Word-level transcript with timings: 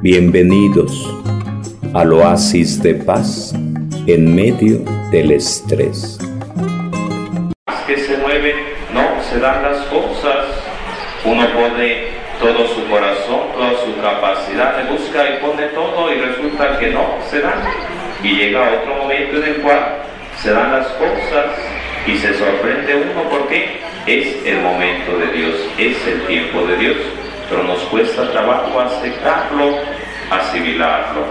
Bienvenidos 0.00 1.12
al 1.92 2.12
oasis 2.12 2.80
de 2.80 2.94
paz 2.94 3.52
en 4.06 4.32
medio 4.32 4.78
del 5.10 5.32
estrés. 5.32 6.20
Que 7.84 7.96
se 7.96 8.16
mueve, 8.18 8.54
no 8.94 9.20
se 9.28 9.40
dan 9.40 9.60
las 9.64 9.78
cosas. 9.86 10.46
Uno 11.24 11.44
pone 11.52 12.10
todo 12.38 12.68
su 12.68 12.88
corazón, 12.88 13.40
toda 13.52 13.72
su 13.84 14.00
capacidad, 14.00 14.84
le 14.84 14.92
busca 14.92 15.30
y 15.30 15.40
pone 15.44 15.66
todo 15.74 16.14
y 16.14 16.20
resulta 16.20 16.78
que 16.78 16.90
no 16.90 17.18
se 17.28 17.40
dan. 17.40 17.58
Y 18.22 18.36
llega 18.36 18.80
otro 18.80 19.02
momento 19.02 19.38
en 19.38 19.54
el 19.54 19.56
cual 19.62 19.96
se 20.40 20.52
dan 20.52 20.78
las 20.78 20.86
cosas 20.90 21.46
y 22.06 22.16
se 22.18 22.38
sorprende 22.38 22.94
uno 22.94 23.28
porque 23.28 23.80
es 24.06 24.46
el 24.46 24.60
momento 24.60 25.18
de 25.18 25.32
Dios, 25.36 25.54
es 25.76 26.06
el 26.06 26.22
tiempo 26.28 26.62
de 26.68 26.76
Dios, 26.76 26.96
pero 27.48 27.62
nos 27.62 27.80
cuesta 27.84 28.30
trabajo 28.30 28.80
aceptarlo, 28.80 29.78
asimilarlo. 30.30 31.24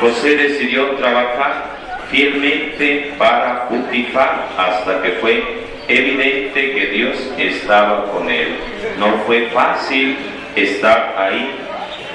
José 0.00 0.36
decidió 0.36 0.90
trabajar 0.96 1.72
fielmente 2.10 3.14
para 3.18 3.68
Putifar 3.68 4.48
hasta 4.58 5.00
que 5.02 5.10
fue 5.12 5.42
evidente 5.88 6.72
que 6.72 6.86
Dios 6.86 7.32
estaba 7.38 8.04
con 8.10 8.30
él. 8.30 8.56
No 8.98 9.18
fue 9.26 9.48
fácil 9.50 10.16
estar 10.56 11.14
ahí 11.18 11.50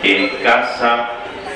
en 0.04 0.30
casa 0.44 1.10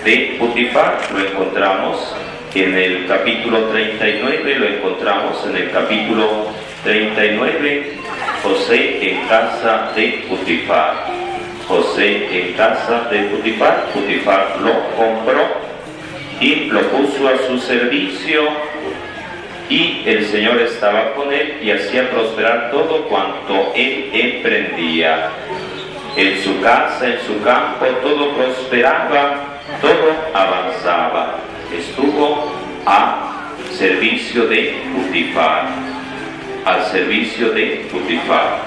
de 0.03 0.35
Putifar, 0.39 0.97
lo 1.13 1.19
encontramos 1.19 2.15
en 2.55 2.75
el 2.75 3.05
capítulo 3.07 3.65
39, 3.65 4.55
lo 4.55 4.67
encontramos 4.67 5.45
en 5.47 5.55
el 5.57 5.71
capítulo 5.71 6.47
39, 6.83 8.00
José 8.43 9.11
en 9.11 9.27
casa 9.27 9.91
de 9.95 10.25
Putifar. 10.27 11.07
José 11.67 12.27
en 12.31 12.53
casa 12.53 13.07
de 13.09 13.19
Putifar, 13.29 13.85
Putifar 13.93 14.57
lo 14.61 14.73
compró 14.95 15.47
y 16.39 16.65
lo 16.65 16.81
puso 16.89 17.27
a 17.29 17.37
su 17.47 17.59
servicio 17.59 18.41
y 19.69 20.03
el 20.05 20.25
Señor 20.25 20.59
estaba 20.59 21.13
con 21.13 21.31
él 21.31 21.59
y 21.61 21.71
hacía 21.71 22.09
prosperar 22.09 22.71
todo 22.71 23.07
cuanto 23.07 23.71
él 23.75 24.09
emprendía. 24.13 25.29
En 26.17 26.43
su 26.43 26.59
casa, 26.59 27.07
en 27.07 27.21
su 27.25 27.41
campo, 27.41 27.85
todo 28.01 28.35
prosperaba, 28.35 29.59
todo 29.81 30.13
avanzaba 30.33 31.37
estuvo 31.73 32.51
a 32.85 33.49
servicio 33.71 34.47
de 34.47 34.75
Putifar, 34.93 35.67
al 36.65 36.85
servicio 36.85 37.51
de 37.51 37.87
Putifar. 37.91 38.59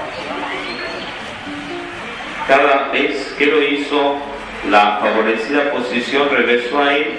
Cada 2.48 2.88
vez 2.88 3.34
que 3.38 3.46
lo 3.46 3.62
hizo, 3.62 4.16
la 4.70 4.98
favorecida 5.00 5.70
posición 5.70 6.28
regresó 6.30 6.82
a 6.82 6.94
él. 6.94 7.18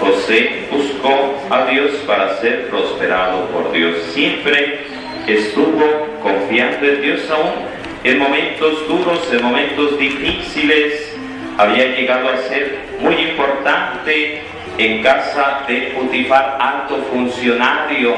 José 0.00 0.66
buscó 0.70 1.38
a 1.50 1.66
Dios 1.66 1.92
para 2.06 2.36
ser 2.38 2.68
prosperado 2.68 3.46
por 3.48 3.72
Dios. 3.72 3.96
Siempre 4.12 4.86
estuvo 5.26 6.08
confiando 6.22 6.86
en 6.86 7.02
Dios 7.02 7.30
aún 7.30 7.74
en 8.02 8.18
momentos 8.18 8.86
duros, 8.88 9.28
en 9.32 9.42
momentos 9.42 9.98
difíciles. 9.98 11.14
Había 11.56 11.86
llegado 11.96 12.28
a 12.28 12.36
ser 12.48 12.78
muy 13.00 13.14
importante 13.14 14.42
en 14.78 15.02
casa 15.02 15.62
de 15.68 15.92
Putifar, 15.96 16.58
alto 16.60 16.96
funcionario, 17.12 18.14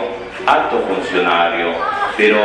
alto 0.47 0.85
funcionario, 0.89 1.75
pero 2.17 2.39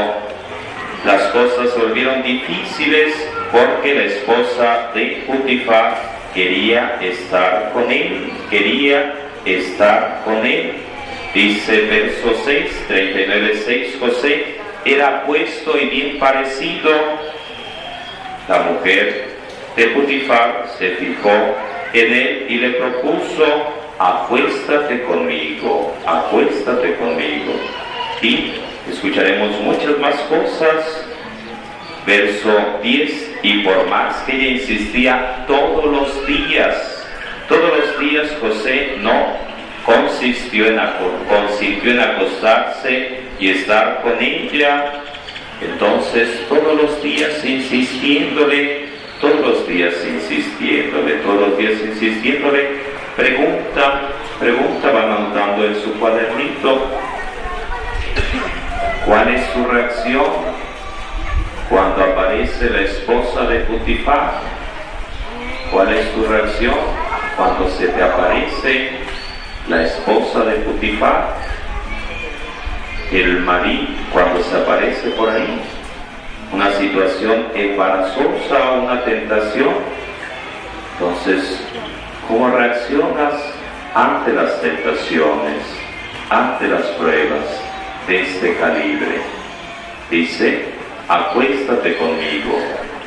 las 1.06 1.22
cosas 1.32 1.72
se 1.72 1.80
volvieron 1.80 2.22
difíciles 2.24 3.16
porque 3.52 3.94
la 3.94 4.04
esposa 4.06 4.92
de 4.94 5.24
Putifar 5.28 5.98
quería 6.34 6.98
estar 7.02 7.72
con 7.74 7.92
él, 7.92 8.32
quería 8.50 9.14
estar 9.46 10.22
con 10.24 10.46
él. 10.46 10.74
Dice 11.34 11.82
verso 11.82 12.42
6, 12.46 12.86
39, 12.88 13.62
6, 13.66 13.98
José 14.00 14.46
era 14.86 15.26
puesto 15.26 15.78
y 15.80 15.86
bien 15.86 16.20
parecido. 16.20 16.92
La 18.48 18.60
mujer 18.64 19.30
de 19.76 19.88
Putifar 19.88 20.68
se 20.78 20.90
fijó 20.92 21.56
en 21.94 22.14
él 22.14 22.46
y 22.50 22.56
le 22.58 22.70
propuso 22.72 23.46
acuéstate 24.02 25.04
conmigo, 25.04 25.94
acuéstate 26.06 26.96
conmigo. 26.96 27.54
Y 28.22 28.54
escucharemos 28.90 29.60
muchas 29.62 29.98
más 30.00 30.16
cosas. 30.22 31.06
Verso 32.06 32.80
10, 32.82 33.36
y 33.44 33.60
por 33.60 33.88
más 33.88 34.16
que 34.24 34.36
ella 34.36 34.48
insistía 34.60 35.46
todos 35.48 35.86
los 35.86 36.26
días, 36.26 37.08
todos 37.48 37.78
los 37.78 38.00
días 38.00 38.28
José 38.42 38.96
no 39.02 39.38
consistió 39.86 40.66
en, 40.66 40.80
acostarse 42.00 43.20
y 43.40 43.50
estar 43.50 44.02
con 44.02 44.20
ella. 44.20 44.94
Entonces 45.62 46.42
todos 46.50 46.76
los 46.82 47.04
días 47.04 47.46
insistiéndole, 47.46 48.88
todos 49.20 49.40
los 49.42 49.68
días 49.68 49.94
insistiéndole, 50.04 51.14
todos 51.18 51.50
los 51.50 51.58
días 51.60 51.74
insistiéndole, 51.86 52.82
Pregunta, 53.16 54.10
pregunta, 54.40 54.90
va 54.90 55.04
anotando 55.04 55.66
en 55.66 55.76
su 55.84 55.92
cuadernito. 56.00 56.88
¿Cuál 59.06 59.30
es 59.30 59.46
su 59.54 59.66
reacción 59.66 60.26
cuando 61.70 62.04
aparece 62.04 62.70
la 62.70 62.82
esposa 62.82 63.42
de 63.44 63.60
Putifar? 63.62 64.34
¿Cuál 65.72 65.94
es 65.94 66.14
tu 66.14 66.26
reacción 66.26 66.76
cuando 67.36 67.70
se 67.70 67.88
te 67.88 68.04
aparece 68.04 68.92
la 69.68 69.84
esposa 69.84 70.46
de 70.46 70.56
Putifar? 70.58 71.36
El 73.12 73.40
marido 73.42 73.88
cuando 74.14 74.44
se 74.44 74.58
aparece 74.58 75.10
por 75.12 75.30
ahí. 75.30 75.62
Una 76.54 76.72
situación 76.74 77.48
embarazosa, 77.54 78.72
una 78.82 79.04
tentación. 79.04 79.76
Entonces, 80.94 81.62
¿Cómo 82.28 82.50
reaccionas 82.50 83.34
ante 83.94 84.32
las 84.32 84.62
tentaciones, 84.62 85.64
ante 86.30 86.68
las 86.70 86.84
pruebas 86.98 87.71
de 88.08 88.22
este 88.22 88.56
calibre? 88.56 89.22
Dice, 90.10 90.66
acuéstate 91.08 91.96
conmigo. 91.98 92.58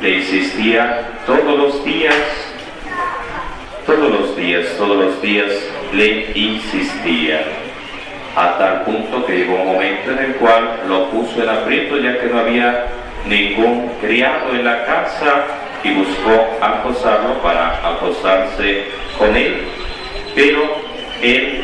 Le 0.01 0.17
insistía 0.17 1.07
todos 1.25 1.57
los 1.57 1.85
días, 1.85 2.15
todos 3.85 4.11
los 4.11 4.35
días, 4.35 4.65
todos 4.77 4.97
los 4.97 5.21
días 5.21 5.51
le 5.93 6.31
insistía. 6.35 7.43
A 8.35 8.57
tal 8.57 8.83
punto 8.83 9.25
que 9.25 9.37
llegó 9.37 9.55
un 9.55 9.67
momento 9.73 10.11
en 10.11 10.19
el 10.19 10.35
cual 10.35 10.81
lo 10.87 11.09
puso 11.09 11.41
en 11.41 11.49
aprieto 11.49 11.97
ya 11.97 12.19
que 12.19 12.27
no 12.27 12.39
había 12.39 12.85
ningún 13.25 13.91
criado 14.01 14.51
en 14.51 14.65
la 14.65 14.83
casa 14.85 15.45
y 15.83 15.93
buscó 15.93 16.57
acosarlo 16.61 17.41
para 17.41 17.87
acosarse 17.87 18.85
con 19.17 19.35
él, 19.35 19.61
pero 20.35 20.61
él 21.21 21.63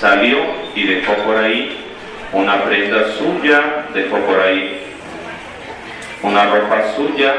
salió 0.00 0.38
y 0.74 0.84
dejó 0.84 1.14
por 1.24 1.36
ahí 1.36 1.85
una 2.32 2.64
prenda 2.64 3.12
suya, 3.18 3.86
dejó 3.94 4.18
por 4.18 4.40
ahí 4.40 4.82
una 6.22 6.46
ropa 6.46 6.92
suya, 6.94 7.34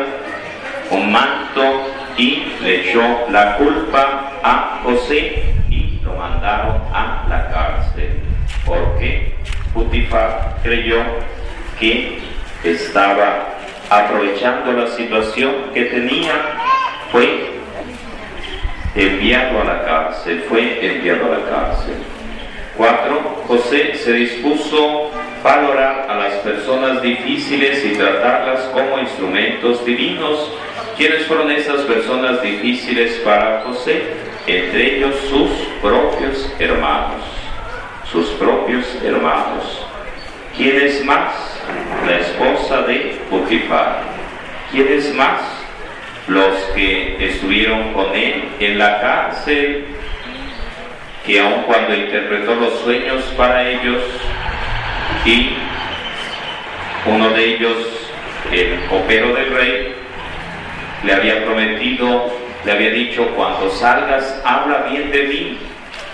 un 0.92 1.12
manto 1.12 1.92
y 2.18 2.46
le 2.62 2.90
echó 2.90 3.02
la 3.30 3.58
culpa 3.58 4.32
a 4.44 4.80
José 4.84 5.54
y 5.70 6.00
lo 6.04 6.14
mandaron 6.14 6.82
a 6.94 7.26
la 7.30 7.50
cárcel, 7.50 8.22
porque 8.66 9.36
Putifar 9.74 10.58
creyó 10.64 11.04
que 11.80 12.20
estaba 12.64 13.50
aprovechando 13.90 14.74
la 14.74 14.88
situación 14.88 15.54
que 15.74 15.86
tenía, 15.86 16.34
fue 17.12 17.52
enviado 18.96 19.62
a 19.62 19.64
la 19.64 19.86
cárcel, 19.86 20.46
fue 20.50 20.86
enviado 20.86 21.26
a 21.26 21.38
la 21.38 21.46
cárcel. 21.46 21.96
Cuatro, 22.78 23.44
José 23.48 23.96
se 23.96 24.14
dispuso 24.14 25.12
a 25.44 25.56
valorar 25.56 26.06
a 26.10 26.16
las 26.16 26.34
personas 26.36 27.02
difíciles 27.02 27.84
y 27.84 27.96
tratarlas 27.96 28.62
como 28.74 29.00
instrumentos 29.00 29.84
divinos. 29.84 30.52
¿Quiénes 30.96 31.26
fueron 31.26 31.52
esas 31.52 31.82
personas 31.82 32.42
difíciles 32.42 33.16
para 33.26 33.62
José? 33.62 34.04
Entre 34.46 34.98
ellos 34.98 35.16
sus 35.30 35.50
propios 35.82 36.54
hermanos, 36.60 37.22
sus 38.12 38.28
propios 38.32 38.86
hermanos. 39.04 39.86
¿Quiénes 40.56 41.04
más? 41.04 41.58
la 42.06 42.20
esposa 42.20 42.82
de 42.84 43.20
Potifar. 43.30 44.02
¿Quiénes 44.72 45.14
más? 45.14 45.42
Los 46.28 46.56
que 46.76 47.26
estuvieron 47.26 47.94
con 47.94 48.14
él 48.14 48.50
en 48.60 48.78
la 48.78 49.00
cárcel, 49.02 49.86
que 51.28 51.40
aun 51.40 51.64
cuando 51.68 51.94
interpretó 51.94 52.56
los 52.56 52.80
sueños 52.80 53.22
para 53.38 53.70
ellos 53.70 54.02
y 55.26 55.52
uno 57.06 57.30
de 57.30 57.46
ellos, 57.46 57.78
el 58.52 58.80
copero 58.90 59.34
del 59.36 59.54
rey, 59.54 59.96
le 61.04 61.14
había 61.14 61.46
prometido 61.46 62.32
le 62.68 62.74
había 62.74 62.90
dicho, 62.90 63.26
cuando 63.34 63.70
salgas, 63.70 64.42
habla 64.44 64.88
bien 64.90 65.10
de 65.10 65.24
mí, 65.24 65.58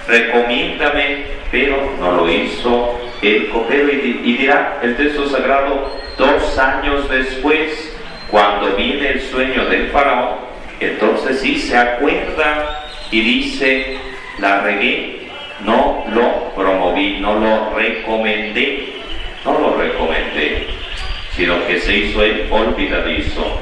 recomiéndame, 0.07 1.23
pero 1.51 1.95
no 1.99 2.11
lo 2.11 2.31
hizo 2.31 2.99
el 3.23 3.49
copero 3.49 3.91
y, 3.91 4.35
dirá 4.37 4.77
el 4.83 4.95
texto 4.95 5.27
sagrado, 5.29 5.91
dos 6.15 6.57
años 6.59 7.09
después, 7.09 7.97
cuando 8.29 8.75
viene 8.75 9.13
el 9.13 9.21
sueño 9.21 9.65
del 9.65 9.87
faraón, 9.87 10.41
entonces 10.79 11.39
sí 11.41 11.57
se 11.57 11.75
acuerda 11.75 12.85
y 13.09 13.21
dice, 13.21 13.97
la 14.39 14.61
regué, 14.61 15.29
no 15.63 16.05
lo 16.11 16.53
promoví, 16.55 17.17
no 17.19 17.39
lo 17.39 17.73
recomendé, 17.75 18.93
no 19.45 19.59
lo 19.59 19.75
recomendé, 19.75 20.67
sino 21.35 21.65
que 21.67 21.79
se 21.79 21.97
hizo 21.97 22.23
el 22.23 22.47
olvidadizo. 22.51 23.59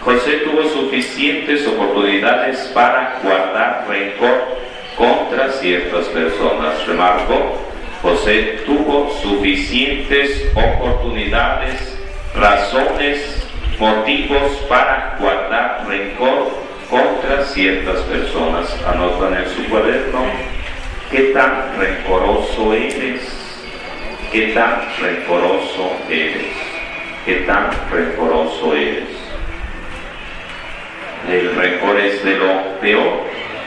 José 0.00 0.32
tuvo 0.44 0.62
suficientes 0.68 1.66
oportunidades 1.66 2.58
para 2.74 3.18
guardar 3.22 3.86
rencor 3.88 4.58
contra 4.96 5.52
ciertas 5.52 6.06
personas. 6.06 6.86
Remarco, 6.86 7.58
José 8.02 8.60
tuvo 8.64 9.10
suficientes 9.22 10.50
oportunidades, 10.54 11.98
razones, 12.34 13.46
motivos 13.78 14.52
para 14.68 15.16
guardar 15.18 15.86
rencor 15.86 16.59
contra 16.90 17.44
ciertas 17.44 18.00
personas. 18.02 18.76
Anotan 18.86 19.34
en 19.34 19.48
su 19.50 19.70
cuaderno 19.70 20.24
qué 21.10 21.32
tan 21.32 21.78
rencoroso 21.78 22.74
eres, 22.74 23.22
qué 24.32 24.48
tan 24.48 24.82
rencoroso 25.00 25.96
eres, 26.08 26.52
qué 27.24 27.34
tan 27.46 27.70
rencoroso 27.90 28.74
eres 28.74 29.30
el 31.28 31.54
rencor 31.54 31.98
es 32.00 32.24
de 32.24 32.36
lo 32.36 32.80
peor. 32.80 33.24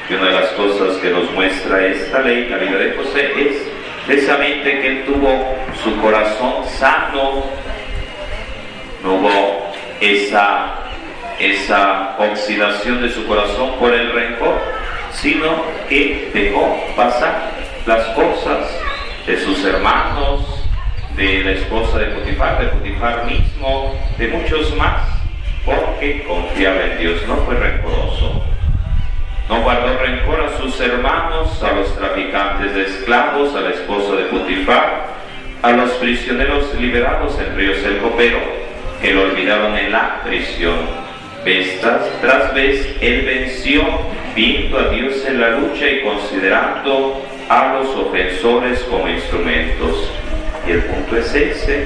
Y 0.10 0.14
una 0.16 0.26
de 0.26 0.32
las 0.34 0.50
cosas 0.52 0.98
que 0.98 1.10
nos 1.10 1.32
muestra 1.32 1.86
esta 1.86 2.20
ley, 2.20 2.48
la 2.50 2.58
vida 2.58 2.78
de 2.78 2.94
José, 2.94 3.32
es 3.38 3.68
precisamente 4.06 4.80
que 4.80 4.88
él 4.88 5.06
tuvo 5.06 5.56
su 5.82 5.96
corazón 6.02 6.66
sano, 6.66 7.46
no 9.04 9.14
hubo 9.14 9.72
esa, 10.02 10.83
esa 11.40 12.16
oxidación 12.18 13.02
de 13.02 13.10
su 13.10 13.26
corazón 13.26 13.78
por 13.80 13.94
el 13.94 14.12
rencor, 14.12 14.60
sino 15.12 15.64
que 15.90 16.32
dejó 16.34 16.78
pasar 16.96 17.52
las 17.86 18.06
cosas 18.10 18.80
de 19.26 19.40
sus 19.40 19.64
hermanos, 19.66 20.46
de 21.16 21.44
la 21.44 21.52
esposa 21.52 22.00
de 22.00 22.08
Potifar, 22.08 22.60
de 22.60 22.68
Potifar 22.68 23.26
mismo, 23.26 23.94
de 24.18 24.28
muchos 24.30 24.76
más 24.76 25.14
porque 25.66 26.24
confiaba 26.28 26.84
en 26.84 26.98
Dios, 27.00 27.22
no 27.28 27.38
fue 27.38 27.56
rencoroso. 27.56 28.44
No 29.50 29.62
guardó 29.62 29.98
rencor 29.98 30.42
a 30.42 30.58
sus 30.58 30.80
hermanos, 30.80 31.62
a 31.64 31.72
los 31.74 31.96
traficantes 31.98 32.74
de 32.74 32.84
esclavos, 32.84 33.56
a 33.56 33.62
la 33.62 33.70
esposa 33.70 34.16
de 34.16 34.26
Putifar, 34.26 35.08
a 35.62 35.72
los 35.72 35.92
prisioneros 35.92 36.74
liberados 36.76 37.38
en 37.40 37.56
ríos 37.56 37.78
el 37.84 38.00
copero, 38.00 38.40
que 39.02 39.14
lo 39.14 39.24
olvidaron 39.24 39.78
en 39.78 39.92
la 39.92 40.22
prisión. 40.24 41.03
Vez 41.44 41.82
tras 41.82 42.54
vez, 42.54 42.96
él 43.02 43.26
venció, 43.26 43.84
viendo 44.34 44.80
a 44.80 44.88
Dios 44.90 45.26
en 45.28 45.42
la 45.42 45.50
lucha 45.50 45.90
y 45.90 46.02
considerando 46.02 47.22
a 47.50 47.74
los 47.74 47.88
ofensores 47.96 48.80
como 48.90 49.10
instrumentos. 49.10 50.10
Y 50.66 50.72
el 50.72 50.84
punto 50.84 51.18
es 51.18 51.36
ese, 51.36 51.86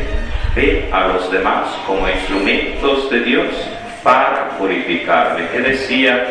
ve 0.55 0.87
a 0.91 1.07
los 1.07 1.31
demás 1.31 1.69
como 1.87 2.07
instrumentos 2.07 3.09
de 3.09 3.19
Dios 3.21 3.47
para 4.03 4.49
purificarme. 4.59 5.47
¿Qué 5.51 5.59
decía 5.61 6.27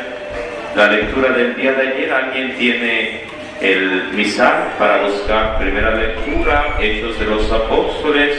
la 0.76 0.88
lectura 0.88 1.30
del 1.30 1.56
día 1.56 1.72
de 1.72 1.88
ayer? 1.88 2.12
¿Alguien 2.12 2.56
tiene 2.56 3.22
el 3.60 4.12
misal 4.12 4.68
para 4.78 5.02
buscar 5.02 5.58
primera 5.58 5.90
lectura, 5.96 6.76
Hechos 6.80 7.18
de 7.18 7.26
los 7.26 7.50
Apóstoles, 7.50 8.36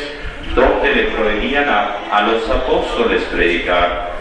donde 0.56 0.96
le 0.96 1.04
prohibían 1.08 1.68
a, 1.68 1.98
a 2.10 2.22
los 2.22 2.50
apóstoles 2.50 3.22
predicar? 3.24 4.17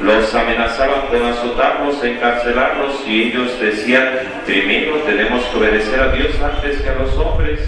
Los 0.00 0.34
amenazaban 0.34 1.06
con 1.08 1.24
azotarlos, 1.24 2.04
encarcelarlos 2.04 3.02
y 3.06 3.24
ellos 3.24 3.58
decían, 3.58 4.06
primero 4.44 4.96
tenemos 5.06 5.42
que 5.44 5.58
obedecer 5.58 6.00
a 6.00 6.12
Dios 6.12 6.38
antes 6.42 6.82
que 6.82 6.90
a 6.90 6.94
los 6.94 7.14
hombres. 7.16 7.60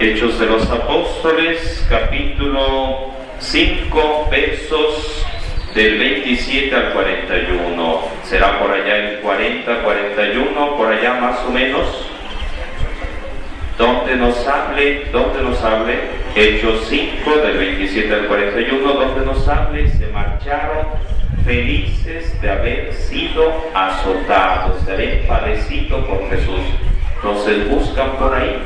Hechos 0.00 0.40
de 0.40 0.46
los 0.46 0.68
Apóstoles, 0.70 1.86
capítulo 1.88 3.10
5, 3.38 4.28
versos 4.30 5.24
del 5.74 5.98
27 5.98 6.74
al 6.74 6.92
41. 6.92 8.00
Será 8.24 8.58
por 8.58 8.72
allá 8.72 8.96
el 8.96 9.20
40, 9.20 9.82
41, 9.82 10.76
por 10.76 10.92
allá 10.92 11.14
más 11.14 11.38
o 11.46 11.50
menos. 11.50 12.09
Donde 13.80 14.14
nos 14.14 14.46
hable, 14.46 15.06
donde 15.10 15.42
nos 15.42 15.64
hable, 15.64 15.94
Hechos 16.36 16.84
5, 16.90 17.30
del 17.38 17.56
27 17.56 18.12
al 18.12 18.26
41, 18.26 18.92
donde 18.92 19.24
nos 19.24 19.48
hable, 19.48 19.88
se 19.88 20.06
marcharon 20.08 20.86
felices 21.46 22.38
de 22.42 22.50
haber 22.50 22.92
sido 22.92 23.54
azotados, 23.72 24.84
de 24.84 24.92
haber 24.92 25.26
padecido 25.26 26.06
por 26.06 26.28
Jesús. 26.28 26.60
Entonces 27.16 27.70
buscan 27.70 28.18
por 28.18 28.34
ahí 28.34 28.58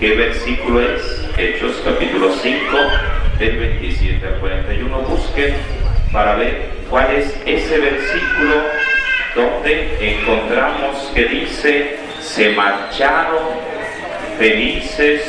¿Qué 0.00 0.16
versículo 0.16 0.80
es? 0.80 1.28
Hechos 1.36 1.80
capítulo 1.84 2.32
5, 2.32 2.76
del 3.38 3.56
27 3.56 4.26
al 4.26 4.40
41. 4.40 4.98
Busquen 5.02 5.54
para 6.10 6.36
ver 6.36 6.70
cuál 6.88 7.14
es 7.14 7.38
ese 7.44 7.78
versículo 7.78 8.62
donde 9.36 9.98
encontramos 10.00 11.12
que 11.14 11.26
dice, 11.26 11.98
se 12.18 12.48
marcharon 12.56 13.69
felices 14.40 15.20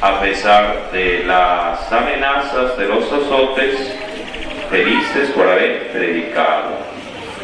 a 0.00 0.20
pesar 0.20 0.92
de 0.92 1.24
las 1.24 1.90
amenazas, 1.90 2.78
de 2.78 2.86
los 2.86 3.04
azotes, 3.12 3.96
felices 4.70 5.30
por 5.30 5.48
haber 5.48 5.90
predicado, 5.90 6.70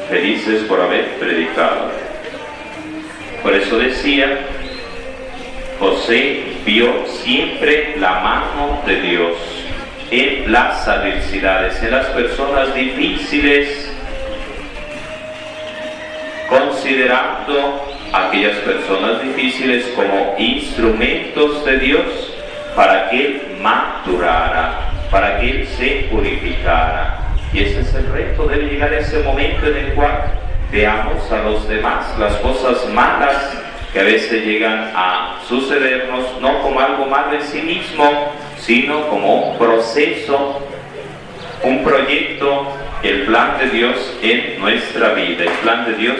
felices 0.09 0.63
por 0.69 0.81
haber 0.81 1.17
predicado. 1.19 1.91
Por 3.43 3.55
eso 3.55 3.77
decía 3.77 4.39
José 5.81 6.45
vio 6.65 7.07
siempre 7.09 7.97
la 7.99 8.21
mano 8.21 8.81
de 8.87 9.01
Dios 9.01 9.37
en 10.13 10.53
las 10.53 10.87
adversidades, 10.87 11.83
en 11.83 11.91
las 11.91 12.07
personas 12.07 12.73
difíciles, 12.73 13.93
considerando 16.49 17.88
aquellas 18.13 18.57
personas 18.59 19.23
difíciles 19.23 19.87
como 19.95 20.35
instrumentos 20.39 21.65
de 21.65 21.79
Dios 21.79 22.35
para 22.75 23.11
que 23.11 23.27
Él 23.27 23.43
madurara, 23.61 24.91
para 25.11 25.41
que 25.41 25.51
Él 25.51 25.67
se 25.67 26.09
purificara. 26.11 27.19
Y 27.53 27.61
ese 27.61 27.81
es 27.81 27.95
el 27.95 28.13
reto, 28.13 28.47
debe 28.47 28.65
llegar 28.65 28.93
a 28.93 28.99
ese 28.99 29.21
momento 29.21 29.67
en 29.67 29.77
el 29.77 29.93
cual 29.95 30.33
veamos 30.71 31.31
a 31.33 31.43
los 31.43 31.67
demás 31.69 32.19
las 32.19 32.35
cosas 32.37 32.87
malas 32.93 33.59
que 33.93 34.01
a 34.01 34.05
veces 34.05 34.45
llegan 34.45 34.91
a 34.95 35.39
sucedernos 35.49 36.25
no 36.41 36.61
como 36.61 36.79
algo 36.79 37.07
malo 37.07 37.33
en 37.35 37.43
sí 37.43 37.63
mismo, 37.63 38.33
sino 38.59 39.09
como 39.09 39.51
un 39.51 39.59
proceso, 39.59 40.61
un 41.63 41.83
proyecto, 41.83 42.67
el 43.03 43.23
plan 43.23 43.59
de 43.59 43.71
Dios 43.71 44.19
en 44.23 44.61
nuestra 44.61 45.15
vida, 45.15 45.45
el 45.45 45.51
plan 45.63 45.87
de 45.87 45.95
Dios 45.95 46.17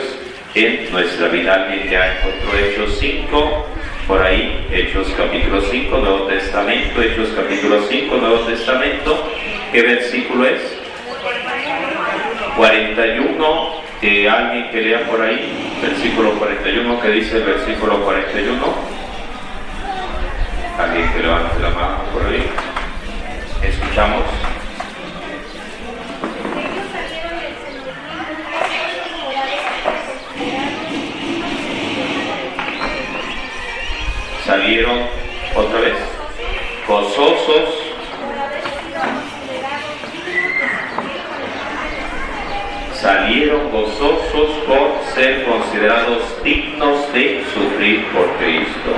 en 0.55 0.91
nuestra 0.91 1.27
vida. 1.27 1.55
Alguien 1.55 1.89
ya 1.89 2.17
encontró 2.17 2.57
Hechos 2.57 2.97
5, 2.99 3.67
por 4.07 4.21
ahí, 4.21 4.67
Hechos 4.71 5.07
capítulo 5.17 5.61
5, 5.61 5.97
Nuevo 5.97 6.27
Testamento, 6.27 7.01
Hechos 7.01 7.29
capítulo 7.35 7.81
5, 7.87 8.17
Nuevo 8.17 8.39
Testamento, 8.39 9.31
¿qué 9.71 9.81
versículo 9.81 10.45
es? 10.45 10.61
41 12.57 13.89
que 14.01 14.29
alguien 14.29 14.69
que 14.69 14.81
lea 14.81 15.05
por 15.07 15.21
ahí, 15.21 15.77
versículo 15.81 16.31
41, 16.33 17.01
que 17.01 17.09
dice 17.09 17.37
el 17.37 17.43
versículo 17.43 18.03
41. 18.03 18.73
Alguien 20.77 21.11
que 21.11 21.19
levante 21.19 21.59
la 21.59 21.69
mano 21.69 22.03
por 22.13 22.25
ahí. 22.25 22.49
Escuchamos. 23.61 24.23
Salieron 34.45 34.99
otra 35.55 35.79
vez 35.81 35.95
gozosos 36.87 37.89
salieron 42.99 43.71
gozosos 43.71 44.49
por 44.67 44.99
ser 45.15 45.45
considerados 45.45 46.43
dignos 46.43 47.13
de 47.13 47.43
sufrir 47.53 48.05
por 48.07 48.27
Cristo. 48.37 48.91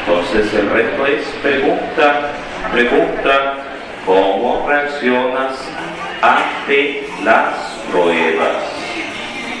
Entonces 0.00 0.54
el 0.54 0.70
reto 0.70 1.06
es 1.06 1.26
pregunta, 1.42 2.30
pregunta, 2.72 3.54
¿cómo 4.06 4.66
reaccionas 4.66 5.56
ante 6.22 7.06
las 7.22 7.54
pruebas, 7.90 8.62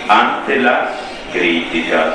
ante 0.08 0.56
las 0.56 0.90
críticas, 1.32 2.14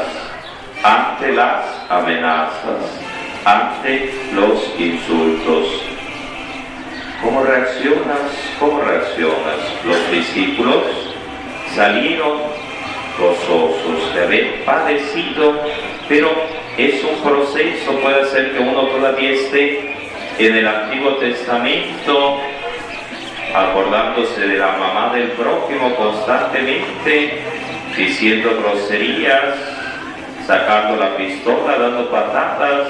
ante 0.83 1.33
las 1.33 1.65
amenazas, 1.89 2.99
ante 3.45 4.11
los 4.33 4.73
insultos. 4.79 5.83
¿Cómo 7.21 7.43
reaccionas? 7.43 8.31
¿Cómo 8.59 8.79
reaccionas? 8.81 9.57
Los 9.85 10.11
discípulos 10.11 10.83
salieron 11.75 12.39
gozosos 13.19 14.13
de 14.15 14.23
haber 14.23 14.63
padecido, 14.63 15.59
pero 16.07 16.31
es 16.77 17.03
un 17.03 17.21
proceso, 17.21 17.91
puede 18.01 18.25
ser 18.29 18.53
que 18.53 18.59
uno 18.59 18.83
todavía 18.87 19.31
esté 19.31 19.93
en 20.37 20.55
el 20.55 20.67
Antiguo 20.67 21.15
Testamento 21.15 22.39
acordándose 23.53 24.39
de 24.39 24.57
la 24.57 24.71
mamá 24.77 25.13
del 25.13 25.31
prójimo 25.31 25.93
constantemente, 25.95 27.41
diciendo 27.97 28.57
groserías, 28.61 29.55
sacando 30.47 30.95
la 30.95 31.17
pistola, 31.17 31.77
dando 31.77 32.09
patadas, 32.09 32.87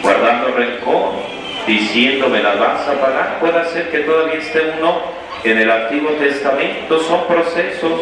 guardando 0.00 0.48
rencor, 0.52 1.37
diciéndome 1.68 2.42
las 2.42 2.58
vas 2.58 2.88
a 2.88 2.94
pagar. 2.94 3.38
Puede 3.40 3.64
ser 3.66 3.90
que 3.90 3.98
todavía 4.00 4.38
esté 4.38 4.72
uno 4.78 5.02
en 5.44 5.58
el 5.58 5.70
Antiguo 5.70 6.10
Testamento. 6.12 6.98
Son 7.00 7.26
procesos, 7.26 8.00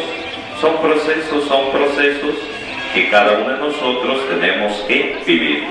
son 0.61 0.77
procesos, 0.79 1.45
son 1.45 1.71
procesos 1.73 2.35
que 2.95 3.11
cada 3.11 3.33
uno 3.33 3.51
de 3.51 3.59
nosotros 3.59 4.21
tenemos 4.31 4.73
que 4.89 5.19
vivir. 5.27 5.65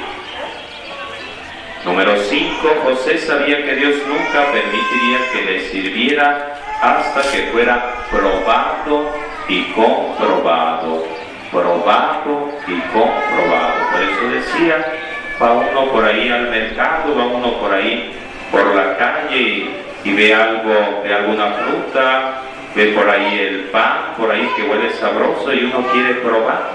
Número 1.85 2.17
5. 2.17 2.67
José 2.83 3.17
sabía 3.19 3.63
que 3.63 3.75
Dios 3.75 3.95
nunca 4.07 4.51
permitiría 4.51 5.19
que 5.31 5.41
le 5.43 5.59
sirviera 5.69 6.53
hasta 6.81 7.21
que 7.31 7.43
fuera 7.51 8.05
probado 8.11 9.09
y 9.47 9.63
comprobado. 9.71 11.05
Probado 11.51 12.49
y 12.67 12.79
comprobado. 12.91 13.91
Por 13.91 14.01
eso 14.01 14.27
decía, 14.33 15.04
va 15.41 15.53
uno 15.53 15.91
por 15.91 16.05
ahí 16.05 16.29
al 16.29 16.49
mercado, 16.49 17.15
va 17.15 17.25
uno 17.25 17.53
por 17.59 17.73
ahí 17.73 18.11
por 18.51 18.75
la 18.75 18.97
calle 18.97 19.69
y, 20.03 20.13
ve 20.13 20.33
algo, 20.33 21.01
ve 21.03 21.13
alguna 21.13 21.47
fruta, 21.53 22.41
ve 22.75 22.87
por 22.87 23.09
ahí 23.09 23.39
el 23.39 23.59
pan, 23.65 24.13
por 24.17 24.31
ahí 24.31 24.47
que 24.55 24.63
huele 24.63 24.91
sabroso 24.93 25.51
y 25.51 25.65
uno 25.65 25.85
quiere 25.91 26.15
probar, 26.15 26.69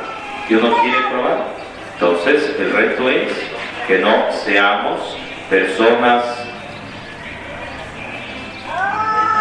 y 0.49 0.55
uno 0.55 0.77
quiere 0.83 0.99
probar. 1.11 1.45
Entonces 1.95 2.57
el 2.59 2.73
reto 2.73 3.09
es 3.09 3.33
que 3.87 3.99
no 3.99 4.31
seamos 4.33 5.17
personas 5.49 6.25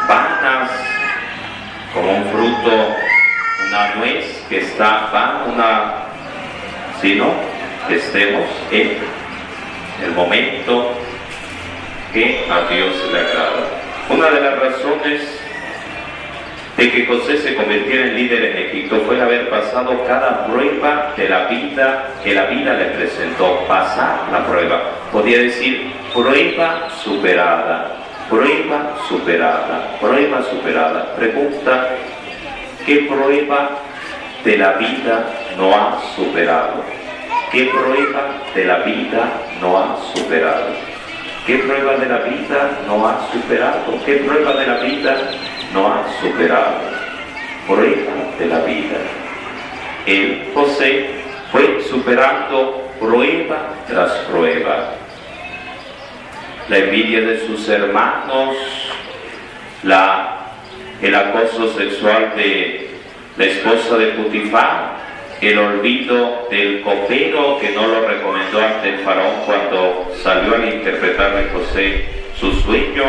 vanas 0.07 0.71
como 1.93 2.17
un 2.17 2.25
fruto, 2.25 2.95
una 3.67 3.95
nuez 3.95 4.45
que 4.49 4.59
está 4.59 5.09
van, 5.11 5.53
una, 5.53 5.93
sino 7.01 7.58
estemos 7.95 8.45
en 8.71 8.97
el 10.03 10.11
momento 10.15 10.93
que 12.13 12.45
a 12.49 12.73
Dios 12.73 12.95
le 13.11 13.19
agrada. 13.19 13.67
Una 14.09 14.29
de 14.29 14.41
las 14.41 14.59
razones 14.59 15.39
de 16.77 16.91
que 16.91 17.05
José 17.05 17.37
se 17.37 17.55
convirtiera 17.55 18.07
en 18.07 18.15
líder 18.15 18.45
en 18.45 18.57
Egipto 18.69 19.01
fue 19.05 19.21
haber 19.21 19.49
pasado 19.49 20.03
cada 20.07 20.45
prueba 20.45 21.13
de 21.17 21.27
la 21.27 21.45
vida 21.45 22.11
que 22.23 22.33
la 22.33 22.45
vida 22.45 22.73
le 22.73 22.85
presentó, 22.85 23.65
pasar 23.67 24.29
la 24.31 24.45
prueba. 24.45 24.81
Podía 25.11 25.39
decir 25.39 25.91
prueba 26.13 26.87
superada, 27.03 27.97
prueba 28.29 28.95
superada, 29.07 29.97
prueba 29.99 30.41
superada. 30.43 31.15
Pregunta, 31.15 31.89
¿qué 32.85 33.07
prueba 33.09 33.71
de 34.43 34.57
la 34.57 34.73
vida 34.73 35.25
no 35.57 35.75
ha 35.75 35.99
superado? 36.15 36.98
¿Qué 37.51 37.65
prueba 37.65 38.43
de 38.53 38.65
la 38.65 38.77
vida 38.79 39.41
no 39.59 39.75
ha 39.75 39.97
superado? 40.13 40.67
¿Qué 41.47 41.57
prueba 41.57 41.95
de 41.97 42.05
la 42.05 42.17
vida 42.19 42.69
no 42.85 43.07
ha 43.07 43.27
superado? 43.31 43.99
¿Qué 44.05 44.17
prueba 44.17 44.53
de 44.53 44.67
la 44.67 44.77
vida 44.77 45.17
no 45.73 45.87
ha 45.87 46.05
superado? 46.21 46.75
Prueba 47.65 48.13
de 48.37 48.45
la 48.45 48.59
vida. 48.59 48.97
El 50.05 50.51
José 50.53 51.09
fue 51.51 51.81
superando 51.89 52.87
prueba 52.99 53.73
tras 53.87 54.11
prueba. 54.29 54.93
La 56.67 56.77
envidia 56.77 57.21
de 57.21 57.47
sus 57.47 57.67
hermanos, 57.67 58.55
la, 59.81 60.37
el 61.01 61.15
acoso 61.15 61.73
sexual 61.75 62.33
de 62.35 62.91
la 63.37 63.45
esposa 63.45 63.97
de 63.97 64.07
Putifar, 64.09 64.98
el 65.41 65.57
olvido 65.57 66.47
del 66.49 66.81
copero 66.81 67.59
que 67.59 67.71
no 67.71 67.87
lo 67.87 68.05
recomendó 68.05 68.61
ante 68.61 68.89
el 68.89 68.99
faraón 68.99 69.35
cuando 69.45 70.11
salió 70.21 70.55
a 70.55 70.65
interpretarle 70.65 71.49
José 71.51 72.05
su 72.35 72.51
sueño. 72.61 73.03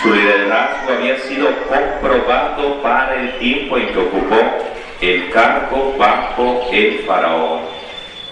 Su 0.00 0.14
liderazgo 0.14 0.92
había 0.92 1.18
sido 1.18 1.48
comprobado 1.66 2.80
para 2.82 3.16
el 3.16 3.32
tiempo 3.38 3.76
en 3.76 3.88
que 3.88 3.98
ocupó 3.98 4.36
el 5.00 5.30
cargo 5.30 5.96
bajo 5.98 6.68
el 6.72 7.00
faraón. 7.00 7.62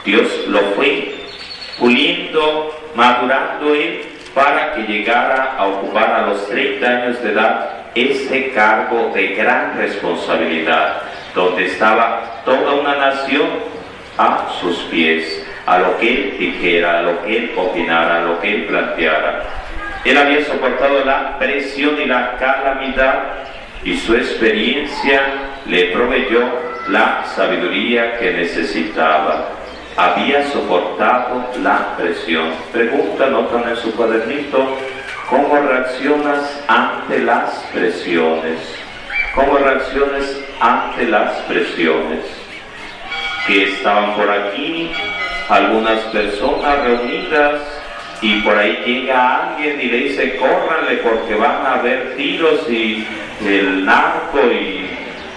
Dios 0.05 0.45
lo 0.47 0.61
fue 0.77 1.13
puliendo, 1.77 2.73
madurando 2.95 3.75
él 3.75 4.03
para 4.33 4.75
que 4.75 4.83
llegara 4.83 5.57
a 5.59 5.67
ocupar 5.67 6.13
a 6.13 6.27
los 6.29 6.49
30 6.49 6.87
años 6.87 7.23
de 7.23 7.33
edad 7.33 7.76
ese 7.97 8.51
cargo 8.51 9.11
de 9.15 9.29
gran 9.29 9.77
responsabilidad, 9.79 11.03
donde 11.35 11.67
estaba 11.67 12.43
toda 12.45 12.75
una 12.75 12.95
nación 12.95 13.49
a 14.19 14.49
sus 14.61 14.77
pies, 14.91 15.45
a 15.67 15.79
lo 15.79 15.99
que 15.99 16.09
él 16.09 16.37
dijera, 16.39 16.99
a 16.99 17.03
lo 17.03 17.23
que 17.23 17.37
él 17.37 17.53
opinara, 17.57 18.19
a 18.19 18.25
lo 18.25 18.39
que 18.39 18.55
él 18.55 18.67
planteara. 18.67 19.43
Él 20.05 20.17
había 20.17 20.45
soportado 20.45 21.05
la 21.05 21.39
presión 21.39 22.01
y 22.01 22.05
la 22.05 22.37
calamidad 22.37 23.47
y 23.83 23.97
su 23.97 24.15
experiencia 24.15 25.23
le 25.67 25.87
proveyó 25.87 26.43
la 26.89 27.25
sabiduría 27.35 28.19
que 28.19 28.33
necesitaba. 28.33 29.49
Había 29.97 30.47
soportado 30.51 31.51
la 31.63 31.97
presión. 31.97 32.51
Pregunta, 32.73 33.29
notan 33.29 33.69
en 33.69 33.77
su 33.77 33.93
cuadernito, 33.95 34.77
¿Cómo 35.29 35.57
reaccionas 35.57 36.63
ante 36.69 37.19
las 37.19 37.51
presiones? 37.73 38.61
¿Cómo 39.35 39.59
reaccionas 39.59 40.25
ante 40.61 41.05
las 41.07 41.33
presiones? 41.49 42.25
Que 43.45 43.65
estaban 43.65 44.15
por 44.15 44.31
aquí 44.31 44.93
algunas 45.49 45.99
personas 46.13 46.79
reunidas 46.85 47.61
y 48.23 48.41
por 48.43 48.57
ahí 48.57 48.81
llega 48.87 49.49
alguien 49.49 49.81
y 49.81 49.87
le 49.87 49.97
dice, 49.97 50.37
córranle 50.37 50.99
porque 50.99 51.35
van 51.35 51.67
a 51.67 51.75
haber 51.75 52.15
tiros 52.17 52.71
y 52.71 53.05
el 53.45 53.85
narco 53.85 54.39
y 54.53 54.89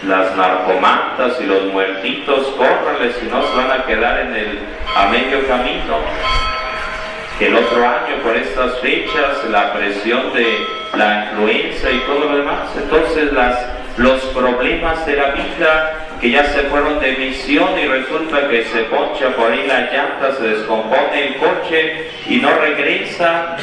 las 0.07 0.35
narcomantas 0.37 1.41
y 1.41 1.45
los 1.45 1.65
muertitos, 1.73 2.45
córranle 2.57 3.11
si 3.13 3.25
no 3.25 3.41
se 3.41 3.55
van 3.55 3.71
a 3.71 3.85
quedar 3.85 4.19
en 4.19 4.35
el, 4.35 4.59
a 4.95 5.07
medio 5.07 5.47
camino 5.47 5.97
el 7.39 7.55
otro 7.55 7.87
año 7.87 8.21
por 8.21 8.35
estas 8.35 8.79
fechas, 8.79 9.43
la 9.49 9.73
presión 9.73 10.33
de 10.33 10.67
la 10.97 11.25
influenza 11.31 11.89
y 11.89 11.99
todo 11.99 12.19
lo 12.19 12.35
demás. 12.35 12.69
Entonces 12.75 13.31
las, 13.31 13.57
los 13.97 14.21
problemas 14.25 15.05
de 15.05 15.15
la 15.15 15.31
vida 15.31 16.07
que 16.19 16.31
ya 16.31 16.43
se 16.45 16.63
fueron 16.63 16.99
de 16.99 17.13
misión 17.13 17.79
y 17.79 17.85
resulta 17.87 18.47
que 18.49 18.65
se 18.65 18.83
poncha 18.83 19.33
por 19.35 19.51
ahí 19.51 19.65
la 19.67 19.89
llanta, 19.91 20.35
se 20.37 20.47
descompone 20.49 21.27
el 21.27 21.35
coche 21.37 22.09
y 22.27 22.37
no 22.37 22.49
regresa. 22.59 23.55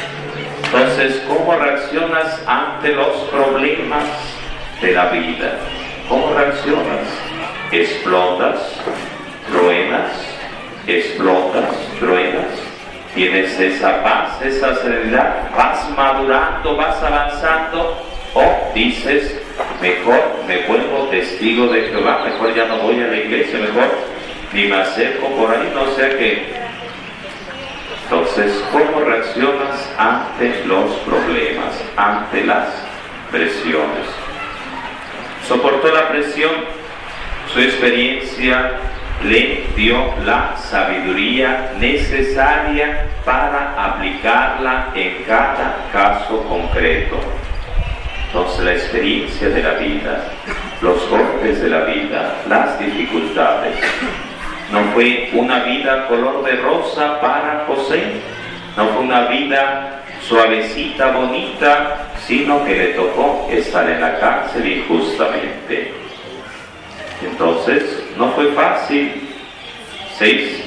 Entonces, 0.63 1.23
¿cómo 1.27 1.55
reaccionas 1.55 2.43
ante 2.47 2.93
los 2.93 3.15
problemas 3.29 4.05
de 4.81 4.91
la 4.91 5.05
vida? 5.09 5.59
¿Cómo 6.09 6.33
reaccionas? 6.33 7.07
¿Explotas? 7.71 8.81
¿Truenas? 9.51 10.11
¿Explotas? 10.87 11.75
¿Truenas? 11.99 12.66
Tienes 13.17 13.59
esa 13.59 14.03
paz, 14.03 14.39
esa 14.43 14.75
serenidad, 14.75 15.49
vas 15.57 15.89
madurando, 15.97 16.75
vas 16.75 17.01
avanzando, 17.01 17.97
o 18.35 18.71
dices, 18.75 19.41
mejor 19.81 20.35
me 20.47 20.59
vuelvo 20.67 21.07
testigo 21.09 21.65
de 21.65 21.81
Jehová, 21.89 22.21
mejor 22.23 22.53
ya 22.53 22.65
no 22.65 22.77
voy 22.77 23.01
a 23.01 23.07
la 23.07 23.17
iglesia, 23.17 23.57
mejor 23.57 23.89
ni 24.53 24.67
me 24.67 24.75
acerco 24.75 25.27
por 25.29 25.49
ahí, 25.49 25.71
no 25.73 25.91
sé 25.95 26.15
qué. 26.19 26.67
Entonces, 28.03 28.63
¿cómo 28.71 29.03
reaccionas 29.03 29.91
ante 29.97 30.63
los 30.65 30.91
problemas, 30.97 31.73
ante 31.95 32.43
las 32.43 32.69
presiones? 33.31 34.05
Soportó 35.47 35.91
la 35.91 36.07
presión, 36.09 36.51
su 37.51 37.61
experiencia 37.61 38.73
le 39.23 39.63
dio 39.75 40.13
la 40.25 40.55
sabiduría 40.57 41.73
necesaria 41.79 43.07
para 43.25 43.73
aplicarla 43.77 44.91
en 44.95 45.23
cada 45.23 45.77
caso 45.91 46.43
concreto. 46.43 47.17
Entonces 48.27 48.65
la 48.65 48.73
experiencia 48.73 49.49
de 49.49 49.63
la 49.63 49.73
vida, 49.73 50.31
los 50.81 51.09
golpes 51.09 51.61
de 51.61 51.69
la 51.69 51.85
vida, 51.85 52.35
las 52.47 52.77
dificultades, 52.79 53.75
no 54.71 54.83
fue 54.93 55.29
una 55.33 55.63
vida 55.63 56.07
color 56.07 56.43
de 56.43 56.57
rosa 56.57 57.19
para 57.21 57.63
José, 57.67 58.03
no 58.75 58.87
fue 58.89 59.03
una 59.03 59.21
vida 59.27 60.03
suavecita, 60.21 61.11
bonita, 61.11 62.09
sino 62.25 62.63
que 62.65 62.75
le 62.75 62.87
tocó 62.87 63.47
estar 63.49 63.89
en 63.89 64.01
la 64.01 64.19
cárcel 64.19 64.67
injustamente. 64.67 65.93
Entonces, 67.23 68.06
no 68.17 68.31
fue 68.31 68.47
fácil. 68.53 69.11
Seis, 70.17 70.63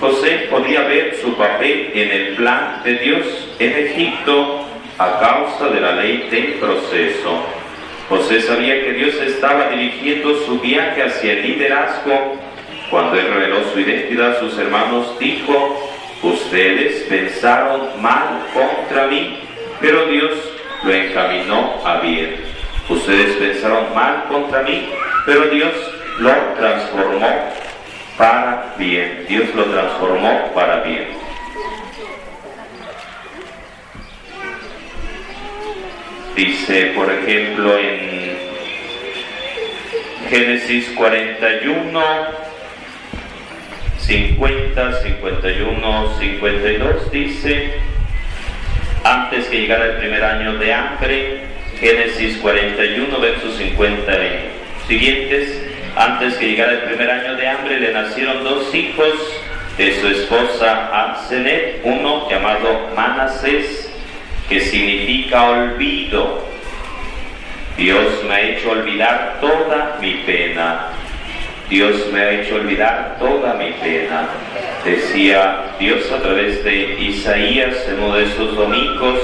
José 0.00 0.48
podía 0.50 0.82
ver 0.82 1.16
su 1.22 1.34
papel 1.34 1.90
en 1.94 2.10
el 2.10 2.34
plan 2.34 2.82
de 2.84 2.94
Dios 2.94 3.48
en 3.58 3.86
Egipto 3.86 4.66
a 4.98 5.18
causa 5.18 5.68
de 5.68 5.80
la 5.80 5.92
ley 5.92 6.28
del 6.30 6.54
proceso. 6.54 7.46
José 8.08 8.42
sabía 8.42 8.84
que 8.84 8.92
Dios 8.92 9.14
estaba 9.14 9.70
dirigiendo 9.70 10.34
su 10.44 10.60
viaje 10.60 11.02
hacia 11.02 11.32
el 11.32 11.42
liderazgo. 11.42 12.36
Cuando 12.90 13.18
él 13.18 13.26
reveló 13.32 13.64
su 13.72 13.80
identidad 13.80 14.36
a 14.36 14.40
sus 14.40 14.58
hermanos, 14.58 15.18
dijo, 15.18 15.90
ustedes 16.22 17.04
pensaron 17.08 18.02
mal 18.02 18.44
contra 18.52 19.06
mí, 19.06 19.38
pero 19.80 20.06
Dios 20.06 20.32
lo 20.84 20.92
encaminó 20.92 21.80
a 21.86 22.00
bien. 22.00 22.36
Ustedes 22.88 23.36
pensaron 23.36 23.94
mal 23.94 24.24
contra 24.28 24.62
mí, 24.62 24.90
pero 25.24 25.46
Dios 25.46 25.72
lo 26.18 26.32
transformó 26.58 27.28
para 28.16 28.74
bien. 28.78 29.24
Dios 29.28 29.54
lo 29.54 29.64
transformó 29.64 30.52
para 30.54 30.80
bien. 30.80 31.08
Dice, 36.36 36.92
por 36.94 37.12
ejemplo, 37.12 37.78
en 37.78 38.38
Génesis 40.30 40.88
41, 40.96 42.02
50, 43.98 45.02
51, 45.02 46.18
52, 46.18 47.10
dice, 47.10 47.74
antes 49.04 49.46
que 49.46 49.60
llegara 49.60 49.84
el 49.84 49.96
primer 49.98 50.24
año 50.24 50.54
de 50.54 50.72
hambre, 50.72 51.40
Génesis 51.78 52.38
41, 52.38 53.20
versos 53.20 53.56
50 53.56 54.12
y 54.24 54.88
siguientes, 54.88 55.61
antes 55.96 56.34
que 56.34 56.48
llegara 56.48 56.72
el 56.72 56.82
primer 56.82 57.10
año 57.10 57.36
de 57.36 57.48
hambre, 57.48 57.80
le 57.80 57.92
nacieron 57.92 58.44
dos 58.44 58.74
hijos 58.74 59.12
de 59.76 60.00
su 60.00 60.08
esposa 60.08 60.90
Ansenet, 60.92 61.80
uno 61.84 62.28
llamado 62.30 62.90
Manasés, 62.94 63.90
que 64.48 64.60
significa 64.60 65.50
olvido. 65.50 66.46
Dios 67.76 68.22
me 68.28 68.34
ha 68.34 68.40
hecho 68.42 68.70
olvidar 68.70 69.38
toda 69.40 69.96
mi 70.00 70.14
pena. 70.26 70.88
Dios 71.68 72.06
me 72.12 72.20
ha 72.20 72.30
hecho 72.32 72.56
olvidar 72.56 73.16
toda 73.18 73.54
mi 73.54 73.72
pena. 73.72 74.28
Decía 74.84 75.74
Dios 75.78 76.10
a 76.12 76.20
través 76.20 76.62
de 76.64 77.00
Isaías 77.00 77.88
en 77.88 78.02
uno 78.02 78.16
de 78.16 78.24
esos 78.24 78.54
domingos, 78.54 79.18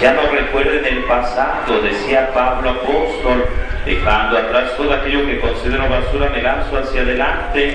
ya 0.00 0.14
no 0.14 0.22
recuerden 0.30 0.84
el 0.84 1.04
pasado, 1.04 1.82
decía 1.82 2.30
Pablo 2.32 2.70
apóstol, 2.70 3.44
dejando 3.84 4.38
atrás 4.38 4.74
todo 4.76 4.94
aquello 4.94 5.26
que 5.26 5.40
considero 5.40 5.88
basura, 5.88 6.30
me 6.30 6.42
lanzo 6.42 6.78
hacia 6.78 7.02
adelante. 7.02 7.74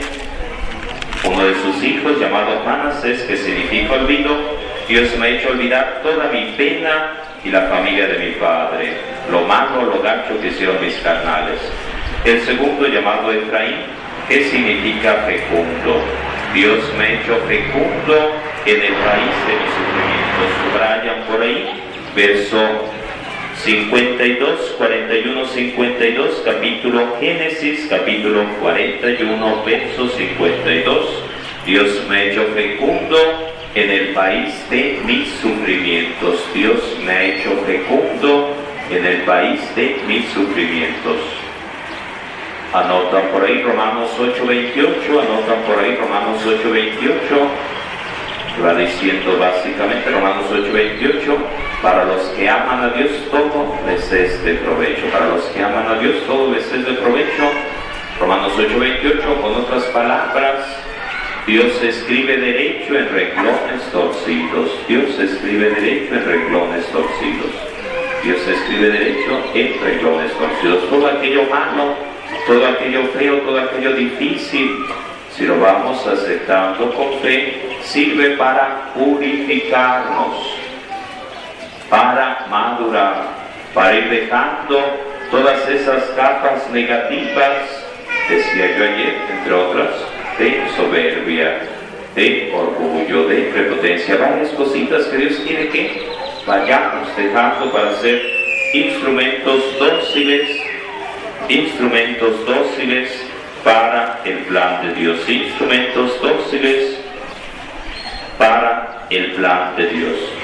Uno 1.23 1.45
de 1.45 1.53
sus 1.55 1.83
hijos, 1.83 2.19
llamado 2.19 2.63
Manasés, 2.65 3.21
que 3.23 3.37
significa 3.37 3.93
olvido, 3.93 4.35
Dios 4.87 5.15
me 5.17 5.27
ha 5.27 5.29
hecho 5.29 5.49
olvidar 5.49 6.01
toda 6.01 6.29
mi 6.31 6.53
pena 6.57 7.13
y 7.43 7.49
la 7.49 7.61
familia 7.63 8.07
de 8.07 8.17
mi 8.17 8.31
padre, 8.33 8.93
lo 9.31 9.41
malo, 9.41 9.85
lo 9.85 10.01
gacho 10.01 10.39
que 10.41 10.47
hicieron 10.47 10.81
mis 10.81 10.95
carnales. 10.97 11.59
El 12.23 12.41
segundo, 12.41 12.87
llamado 12.87 13.31
Efraín, 13.31 13.85
que 14.27 14.45
significa 14.45 15.25
fecundo. 15.27 16.01
Dios 16.53 16.79
me 16.97 17.05
ha 17.05 17.09
hecho 17.13 17.37
fecundo 17.47 18.35
en 18.65 18.81
el 18.81 18.93
país 18.93 19.35
de 19.45 19.53
mis 19.61 19.71
sufrimientos. 19.75 20.49
Subrayan 20.63 21.23
por 21.29 21.41
ahí, 21.41 21.84
verso 22.15 22.57
52, 23.65 24.75
41, 24.77 25.45
52, 25.47 26.41
capítulo 26.45 27.17
Génesis, 27.19 27.87
capítulo 27.89 28.45
41, 28.61 29.63
verso 29.65 30.09
52. 30.09 31.23
Dios 31.65 32.05
me 32.07 32.15
ha 32.15 32.23
hecho 32.23 32.45
fecundo 32.53 33.17
en 33.73 33.91
el 33.91 34.07
país 34.13 34.53
de 34.69 34.99
mis 35.05 35.27
sufrimientos. 35.41 36.39
Dios 36.53 36.97
me 37.05 37.11
ha 37.11 37.23
hecho 37.25 37.51
fecundo 37.65 38.55
en 38.89 39.05
el 39.05 39.17
país 39.23 39.59
de 39.75 39.97
mis 40.07 40.25
sufrimientos. 40.29 41.17
Anotan 42.71 43.27
por 43.33 43.43
ahí 43.43 43.61
Romanos 43.61 44.11
8:28, 44.17 45.19
anotan 45.19 45.61
por 45.67 45.83
ahí 45.83 45.95
Romanos 45.95 46.45
8:28. 46.45 47.49
Va 48.63 48.73
diciendo 48.73 49.37
básicamente 49.37 50.09
Romanos 50.09 50.45
8:28, 50.51 51.64
para 51.81 52.05
los 52.05 52.21
que 52.29 52.49
aman 52.49 52.83
a 52.83 52.89
Dios 52.89 53.11
todo 53.31 53.75
les 53.85 54.11
es 54.11 54.43
de 54.43 54.55
provecho. 54.55 55.05
Para 55.11 55.27
los 55.27 55.43
que 55.45 55.63
aman 55.63 55.87
a 55.87 55.99
Dios 55.99 56.15
todo 56.25 56.51
les 56.51 56.65
es 56.71 56.85
de 56.85 56.93
provecho. 56.93 57.51
Romanos 58.19 58.53
8:28, 58.57 59.41
con 59.41 59.55
otras 59.55 59.83
palabras, 59.85 60.65
Dios 61.45 61.81
escribe 61.83 62.37
derecho 62.37 62.97
en 62.97 63.09
renglones 63.09 63.81
torcidos. 63.91 64.71
Dios 64.87 65.19
escribe 65.19 65.69
derecho 65.69 66.15
en 66.15 66.25
renglones 66.25 66.85
torcidos. 66.87 67.51
Dios 68.23 68.47
escribe 68.47 68.89
derecho 68.89 69.39
en 69.53 69.81
renglones 69.83 70.31
torcidos. 70.33 70.89
Todo 70.89 71.07
aquello 71.07 71.43
malo, 71.43 71.95
todo 72.47 72.65
aquello 72.67 73.03
feo, 73.17 73.35
todo 73.41 73.59
aquello 73.59 73.93
difícil, 73.93 74.85
si 75.35 75.45
lo 75.45 75.59
vamos 75.59 76.07
aceptando 76.07 76.93
con 76.93 77.19
fe, 77.19 77.77
sirve 77.83 78.31
para 78.31 78.93
purificarnos, 78.93 80.54
para 81.89 82.47
madurar, 82.49 83.27
para 83.73 83.95
ir 83.95 84.09
dejando 84.09 84.79
todas 85.31 85.67
esas 85.67 86.03
capas 86.11 86.69
negativas, 86.71 87.85
decía 88.29 88.77
yo 88.77 88.83
ayer, 88.83 89.15
entre 89.37 89.53
otras, 89.53 89.89
de 90.37 90.63
soberbia, 90.75 91.61
de 92.15 92.53
orgullo, 92.55 93.27
de 93.27 93.41
prepotencia, 93.53 94.17
varias 94.17 94.49
cositas 94.51 95.05
que 95.07 95.17
Dios 95.17 95.35
quiere 95.45 95.69
que 95.69 96.07
vayamos 96.45 97.15
dejando 97.15 97.71
para 97.71 97.93
ser 97.97 98.21
instrumentos 98.73 99.61
dóciles, 99.79 100.49
instrumentos 101.49 102.45
dóciles 102.45 103.25
para 103.63 104.21
el 104.25 104.37
plan 104.45 104.87
de 104.87 104.93
Dios, 104.93 105.27
instrumentos 105.27 106.21
dóciles 106.21 106.99
para 108.37 109.05
el 109.09 109.31
plan 109.33 109.75
de 109.75 109.87
Dios. 109.87 110.34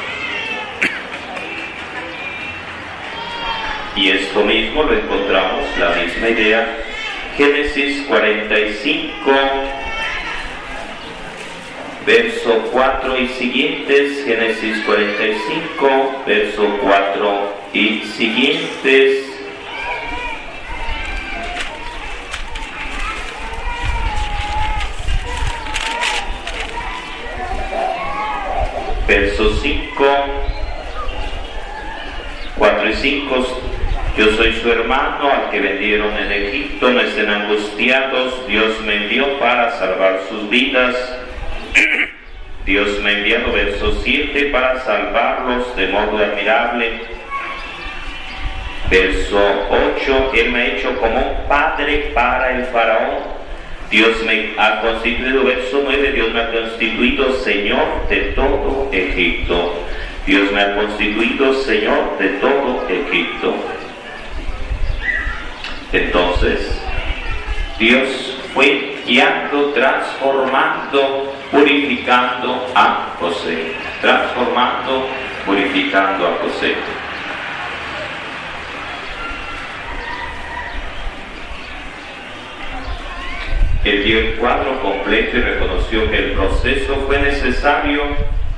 Y 3.96 4.10
esto 4.10 4.44
mismo 4.46 4.84
lo 4.84 4.94
encontramos, 4.94 5.66
la 5.78 5.90
misma 5.96 6.30
idea, 6.30 6.78
Génesis 7.36 8.06
45, 8.08 9.32
verso 12.06 12.70
4 12.72 13.18
y 13.18 13.28
siguientes, 13.28 14.24
Génesis 14.26 14.78
45, 14.86 16.24
verso 16.26 16.78
4 16.82 17.54
y 17.74 18.00
siguientes. 18.18 19.28
Verso 29.08 29.54
5, 29.62 30.06
4 32.58 32.90
y 32.90 32.96
5, 32.96 33.71
yo 34.18 34.28
soy 34.36 34.54
su 34.54 34.72
hermano 34.72 35.32
al 35.32 35.50
que 35.52 35.62
vendieron 35.62 36.16
en 36.18 36.32
Egipto, 36.32 36.92
no 36.92 37.00
estén 37.00 37.30
angustiados, 37.30 38.46
Dios 38.48 38.82
me 38.86 39.04
envió 39.04 39.40
para 39.40 39.72
salvar 39.78 40.20
sus 40.28 40.50
vidas. 40.50 40.96
Dios 42.66 43.00
me 43.02 43.10
ha 43.10 43.18
enviado, 43.18 43.52
verso 43.54 44.00
7, 44.04 44.50
para 44.52 44.80
salvarlos 44.82 45.76
de 45.76 45.88
modo 45.88 46.18
admirable. 46.18 46.92
Verso 48.90 49.40
8, 49.96 50.32
Él 50.36 50.52
me 50.52 50.60
ha 50.60 50.68
hecho 50.68 50.96
como 51.00 51.18
un 51.18 51.48
padre 51.48 52.12
para 52.14 52.58
el 52.58 52.66
faraón. 52.66 53.20
Dios 53.90 54.24
me 54.26 54.52
ha 54.58 54.82
constituido, 54.82 55.44
verso 55.44 55.82
9, 55.84 56.12
Dios 56.12 56.34
me 56.34 56.42
ha 56.42 56.52
constituido 56.52 57.34
Señor 57.40 58.08
de 58.10 58.18
todo 58.36 58.90
Egipto. 58.92 59.74
Dios 60.26 60.52
me 60.52 60.62
ha 60.62 60.76
constituido 60.76 61.54
Señor 61.54 62.18
de 62.20 62.28
todo 62.40 62.86
Egipto. 62.90 63.56
Entonces, 65.94 66.82
Dios 67.78 68.38
fue 68.54 69.02
guiando, 69.06 69.72
transformando, 69.74 71.34
purificando 71.52 72.66
a 72.76 73.16
José. 73.20 73.74
Transformando, 74.00 75.08
purificando 75.46 76.28
a 76.28 76.32
José. 76.44 76.76
Él 83.84 84.04
dio 84.04 84.20
el 84.20 84.36
cuadro 84.36 84.80
completo 84.82 85.38
y 85.38 85.42
reconoció 85.42 86.10
que 86.10 86.18
el 86.18 86.32
proceso 86.34 87.04
fue 87.08 87.20
necesario 87.20 88.04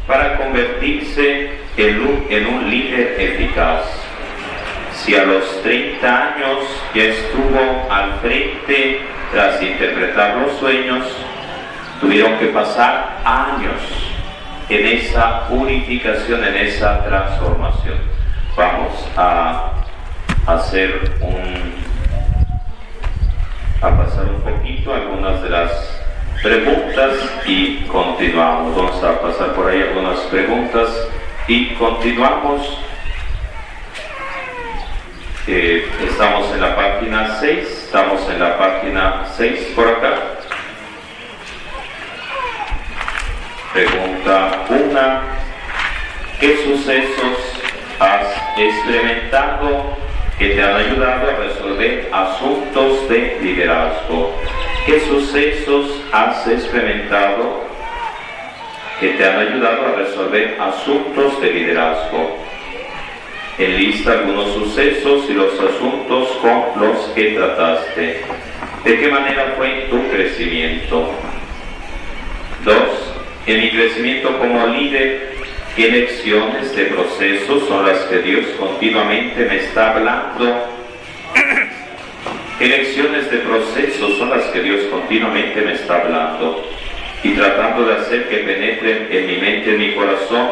para 0.05 0.37
convertirse 0.37 1.51
en 1.77 2.01
un, 2.01 2.27
en 2.29 2.45
un 2.45 2.69
líder 2.69 3.15
eficaz. 3.17 4.02
Si 5.03 5.13
a 5.15 5.25
los 5.25 5.61
30 5.63 6.33
años 6.33 6.59
ya 6.95 7.03
estuvo 7.03 7.91
al 7.91 8.13
frente 8.21 9.01
tras 9.33 9.61
interpretar 9.61 10.37
los 10.37 10.53
sueños, 10.59 11.05
tuvieron 11.99 12.39
que 12.39 12.45
pasar 12.47 13.19
años 13.25 13.81
en 14.69 14.87
esa 14.87 15.45
purificación, 15.49 16.45
en 16.45 16.55
esa 16.55 17.03
transformación. 17.03 17.97
Vamos 18.55 18.93
a 19.17 19.71
hacer 20.47 21.17
un 21.19 21.73
a 23.81 23.97
pasar 23.97 24.25
un 24.27 24.39
poquito 24.39 24.93
algunas 24.93 25.43
de 25.43 25.49
las 25.49 26.01
preguntas 26.41 27.11
y 27.45 27.79
continuamos. 27.87 28.73
Vamos 28.73 29.03
a 29.03 29.19
pasar 29.19 29.51
por 29.53 29.69
ahí 29.69 29.81
algunas 29.81 30.19
preguntas 30.31 30.89
y 31.49 31.73
continuamos. 31.73 32.77
Estamos 35.45 36.53
en 36.53 36.61
la 36.61 36.75
página 36.75 37.37
6, 37.39 37.67
estamos 37.67 38.29
en 38.29 38.39
la 38.39 38.57
página 38.57 39.25
6 39.35 39.73
por 39.75 39.87
acá. 39.87 40.15
Pregunta 43.73 44.65
1. 44.69 44.99
¿Qué 46.39 46.57
sucesos 46.63 47.37
has 47.99 48.27
experimentado 48.57 49.97
que 50.37 50.49
te 50.49 50.63
han 50.63 50.75
ayudado 50.75 51.29
a 51.29 51.35
resolver 51.35 52.09
asuntos 52.11 53.07
de 53.09 53.37
liderazgo. 53.41 54.33
¿Qué 54.85 54.99
sucesos 55.01 56.01
has 56.11 56.47
experimentado 56.47 57.63
que 58.99 59.09
te 59.09 59.25
han 59.25 59.39
ayudado 59.39 59.87
a 59.87 59.91
resolver 59.91 60.57
asuntos 60.59 61.39
de 61.41 61.51
liderazgo? 61.51 62.42
Enlista 63.57 64.13
algunos 64.13 64.53
sucesos 64.53 65.29
y 65.29 65.33
los 65.33 65.53
asuntos 65.59 66.29
con 66.41 66.81
los 66.81 66.97
que 67.15 67.31
trataste. 67.31 68.21
¿De 68.83 68.99
qué 68.99 69.07
manera 69.09 69.53
fue 69.57 69.87
tu 69.89 70.09
crecimiento? 70.09 71.11
Dos, 72.65 73.13
en 73.45 73.61
mi 73.61 73.69
crecimiento 73.69 74.37
como 74.39 74.67
líder 74.67 75.33
¿Qué 75.75 75.89
lecciones 75.89 76.75
de 76.75 76.85
proceso 76.85 77.67
son 77.67 77.87
las 77.87 77.97
que 78.01 78.19
Dios 78.19 78.45
continuamente 78.59 79.43
me 79.43 79.55
está 79.55 79.95
hablando? 79.95 80.67
¿Qué 82.59 82.67
lecciones 82.67 83.31
de 83.31 83.39
proceso 83.39 84.15
son 84.19 84.29
las 84.29 84.43
que 84.51 84.61
Dios 84.61 84.81
continuamente 84.91 85.61
me 85.61 85.73
está 85.73 86.01
hablando? 86.01 86.63
Y 87.23 87.31
tratando 87.31 87.87
de 87.87 87.95
hacer 87.95 88.29
que 88.29 88.37
penetren 88.37 89.07
en 89.09 89.25
mi 89.25 89.37
mente, 89.37 89.71
en 89.71 89.79
mi 89.79 89.95
corazón, 89.95 90.49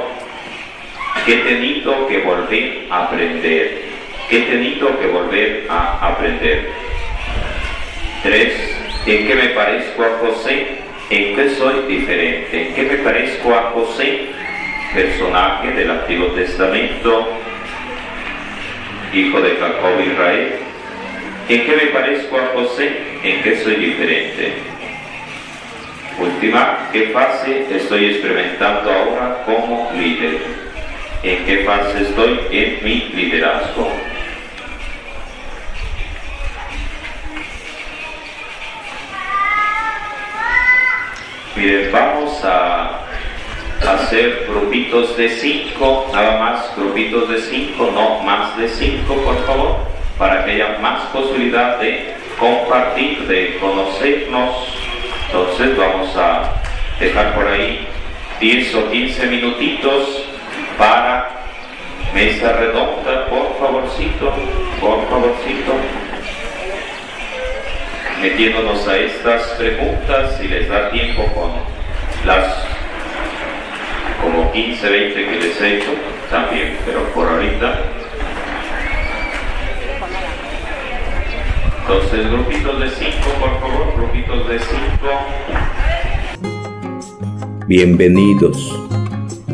¿qué 1.25 1.33
he 1.33 1.37
tenido 1.37 2.07
que 2.07 2.19
volver 2.19 2.87
a 2.89 3.05
aprender? 3.05 3.81
¿Qué 4.29 4.37
he 4.37 4.41
tenido 4.41 4.99
que 4.99 5.07
volver 5.07 5.65
a 5.69 6.07
aprender? 6.07 6.69
Tres, 8.23 8.53
¿en 9.05 9.27
qué 9.27 9.35
me 9.35 9.47
parezco 9.49 10.03
a 10.03 10.17
José? 10.19 10.67
¿En 11.09 11.35
qué 11.35 11.49
soy 11.55 11.81
diferente? 11.87 12.67
¿En 12.67 12.73
qué 12.73 12.83
me 12.83 12.97
parezco 12.97 13.53
a 13.53 13.71
José? 13.73 14.29
personaje 14.93 15.71
del 15.71 15.89
Antiguo 15.89 16.27
Testamento, 16.27 17.29
hijo 19.13 19.41
de 19.41 19.55
Jacob 19.55 19.99
Israel. 20.05 20.53
¿En 21.49 21.65
qué 21.65 21.75
me 21.75 21.87
parezco 21.87 22.37
a 22.37 22.47
José? 22.53 22.91
¿En 23.23 23.41
qué 23.41 23.57
soy 23.63 23.75
diferente? 23.75 24.53
Última, 26.19 26.89
¿qué 26.91 27.09
fase 27.09 27.65
estoy 27.71 28.05
experimentando 28.05 28.91
ahora 28.91 29.43
como 29.45 29.91
líder? 29.95 30.60
¿En 31.23 31.45
qué 31.45 31.63
fase 31.65 32.01
estoy 32.01 32.39
en 32.49 32.83
mi 32.83 32.95
liderazgo? 33.13 33.87
Miren, 41.55 41.91
vamos 41.91 42.43
a 42.43 43.01
hacer 43.87 44.47
grupitos 44.49 45.15
de 45.15 45.29
cinco, 45.29 46.09
nada 46.11 46.39
más 46.39 46.75
grupitos 46.75 47.29
de 47.29 47.39
cinco, 47.39 47.91
no 47.93 48.23
más 48.23 48.57
de 48.57 48.67
cinco, 48.67 49.13
por 49.17 49.45
favor, 49.45 49.77
para 50.17 50.43
que 50.43 50.53
haya 50.53 50.79
más 50.81 51.03
posibilidad 51.09 51.77
de 51.77 52.15
compartir, 52.39 53.27
de 53.27 53.59
conocernos. 53.59 54.55
Entonces 55.27 55.77
vamos 55.77 56.17
a 56.17 56.51
dejar 56.99 57.35
por 57.35 57.47
ahí 57.47 57.87
10 58.39 58.73
o 58.73 58.89
15 58.89 59.27
minutitos 59.27 60.20
para 60.77 61.29
mesa 62.13 62.53
redonda, 62.53 63.25
por 63.27 63.57
favorcito, 63.59 64.33
por 64.79 65.05
favorcito. 65.09 65.73
Metiéndonos 68.21 68.87
a 68.87 68.97
estas 68.97 69.41
preguntas, 69.57 70.37
si 70.37 70.47
les 70.47 70.69
da 70.69 70.91
tiempo 70.91 71.23
con 71.33 71.51
las 72.25 72.65
como 74.21 74.51
15, 74.51 74.89
20 74.89 75.25
que 75.25 75.39
les 75.39 75.61
he 75.61 75.77
hecho 75.77 75.91
también, 76.29 76.77
pero 76.85 77.03
por 77.13 77.27
ahorita. 77.27 77.79
Entonces, 81.81 82.31
grupitos 82.31 82.79
de 82.79 82.89
5, 82.89 83.11
por 83.39 83.59
favor, 83.59 83.93
grupitos 83.97 84.47
de 84.47 84.59
5. 84.59 84.77
Bienvenidos 87.67 88.90